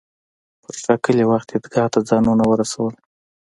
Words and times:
پر 0.63 0.75
ټاکلي 0.85 1.25
وخت 1.31 1.47
عیدګاه 1.53 1.87
ته 1.93 1.99
ځانونه 2.09 2.43
ورسول. 2.51 2.93